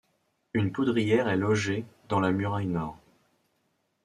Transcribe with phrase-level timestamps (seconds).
[0.55, 2.97] Une poudrière est logée dans la muraille nord.